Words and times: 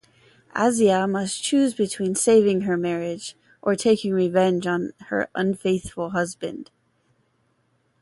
Asya 0.55 1.07
must 1.07 1.43
choose 1.43 1.75
between 1.75 2.15
saving 2.15 2.61
her 2.61 2.75
marriage 2.75 3.35
or 3.61 3.75
taking 3.75 4.15
revenge 4.15 4.65
on 4.65 4.93
her 5.09 5.29
"unfaithful" 5.35 6.09
husband. 6.09 6.71